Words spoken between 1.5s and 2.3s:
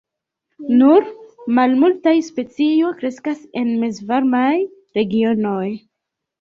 malmultaj